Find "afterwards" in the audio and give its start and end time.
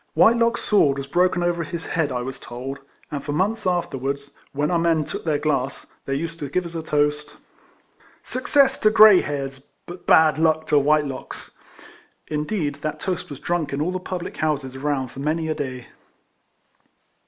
3.67-4.35